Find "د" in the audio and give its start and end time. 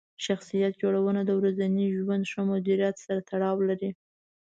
1.25-1.31